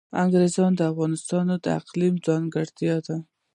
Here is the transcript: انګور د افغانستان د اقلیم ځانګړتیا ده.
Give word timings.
انګور 0.21 0.43
د 0.77 0.81
افغانستان 0.91 1.43
د 1.63 1.65
اقلیم 1.79 2.13
ځانګړتیا 2.25 2.95
ده. 3.05 3.15